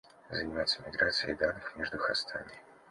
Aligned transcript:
Заниматься 0.31 0.81
миграцией 0.87 1.35
данных 1.37 1.75
между 1.77 1.99
хостами 1.99 2.55